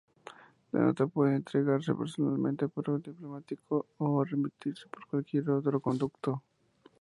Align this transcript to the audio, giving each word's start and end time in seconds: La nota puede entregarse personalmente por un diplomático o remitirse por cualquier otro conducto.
La 0.71 0.79
nota 0.79 1.05
puede 1.05 1.35
entregarse 1.35 1.93
personalmente 1.93 2.67
por 2.67 2.89
un 2.89 3.03
diplomático 3.03 3.85
o 3.99 4.23
remitirse 4.25 4.87
por 4.89 5.05
cualquier 5.05 5.47
otro 5.51 5.79
conducto. 5.79 6.41